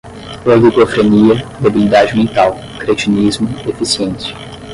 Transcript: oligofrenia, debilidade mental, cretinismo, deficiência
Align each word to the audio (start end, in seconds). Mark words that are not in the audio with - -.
oligofrenia, 0.47 1.45
debilidade 1.59 2.17
mental, 2.17 2.55
cretinismo, 2.79 3.47
deficiência 3.63 4.35